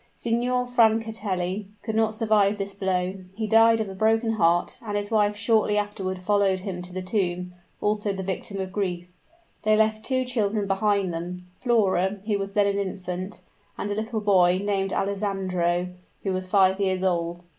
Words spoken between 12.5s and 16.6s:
then an infant, and a little boy, named Alessandro, who was